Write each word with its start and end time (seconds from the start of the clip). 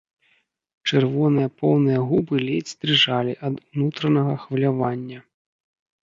Чырвоныя 0.91 1.49
поўныя 1.59 1.99
губы 2.11 2.35
ледзь 2.45 2.73
дрыжалі 2.85 3.33
ад 3.49 3.55
унутранага 3.73 4.33
хвалявання. 4.47 5.19